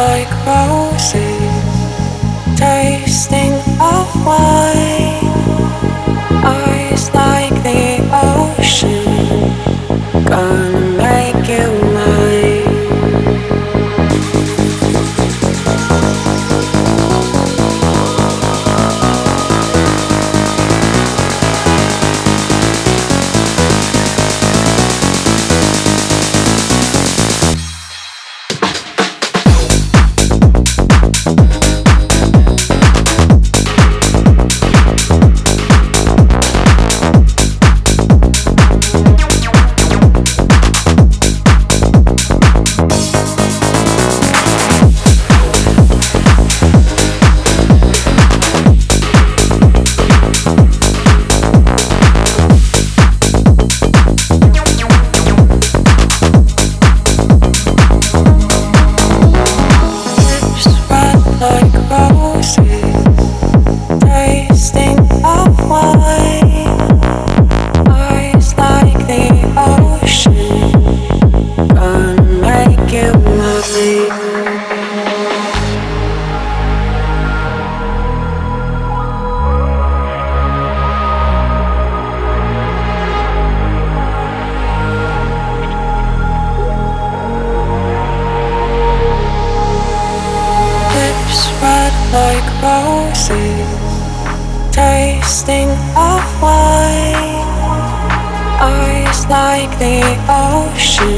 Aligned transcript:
like 0.00 0.32
roses, 0.46 1.64
tasting 2.58 3.54
of 3.94 4.08
wine. 4.24 5.28
Eyes 6.42 7.04
like 7.12 7.39
tasting 95.30 95.70
of 95.94 96.42
wine. 96.42 97.46
Eyes 98.60 99.20
like 99.28 99.70
the 99.78 100.02
ocean, 100.28 101.14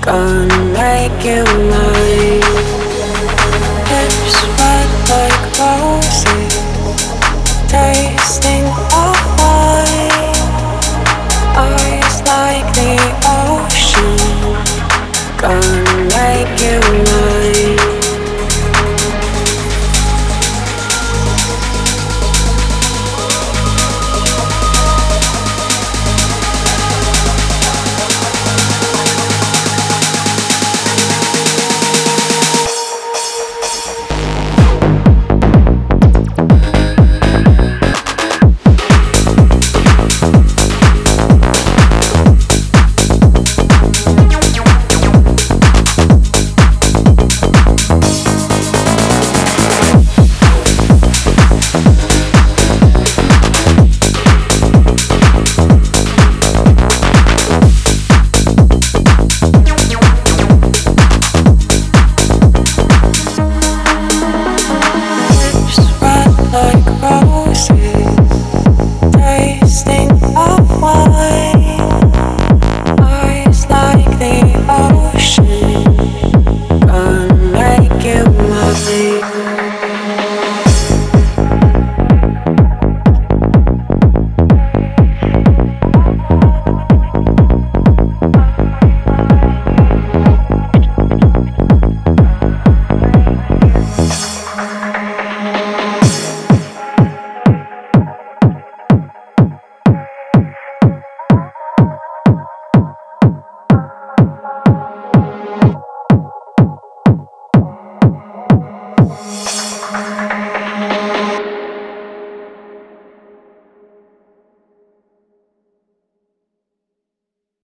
gonna 0.00 0.58
make 0.74 1.24
you 1.24 1.44
mine. 1.70 2.42
Lips 3.90 4.36
red 4.58 4.90
like 5.12 5.42
roses, 5.60 6.54
tasting 7.70 8.66
of 9.06 9.18
wine. 9.38 10.34
Eyes 11.70 12.16
like 12.32 12.68
the 12.74 12.96
ocean, 13.38 14.18
gonna 15.38 15.94
make 16.10 16.60
you 16.60 16.80
mine. 17.04 17.19